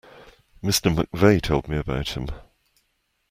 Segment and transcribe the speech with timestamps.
[0.63, 2.27] Mr McVeigh told me about him.